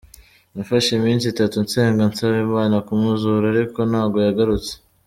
Nafashe 0.55 0.89
iminsi 0.99 1.25
itatu 1.33 1.55
nsenga 1.65 2.01
nsaba 2.11 2.37
Imana 2.47 2.75
kumuzura 2.87 3.45
ariko 3.53 3.79
ntabwo 3.89 4.17
yagarutse. 4.25 4.73